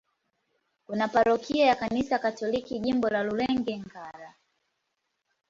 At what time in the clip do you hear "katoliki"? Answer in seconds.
2.19-2.79